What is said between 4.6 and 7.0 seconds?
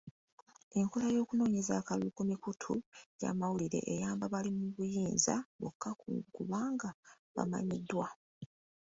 buyinza bokka kubanga